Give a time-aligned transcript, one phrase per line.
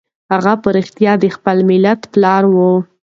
[0.33, 2.57] هغه په رښتیا د خپل ملت پلار و.